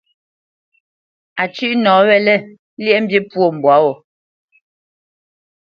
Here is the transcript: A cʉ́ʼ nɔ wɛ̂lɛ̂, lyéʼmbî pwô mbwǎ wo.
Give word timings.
A 1.41 1.43
cʉ́ʼ 1.55 1.75
nɔ 1.83 1.93
wɛ̂lɛ̂, 2.07 2.37
lyéʼmbî 2.83 3.17
pwô 3.29 3.43
mbwǎ 3.55 3.75
wo. 3.83 3.93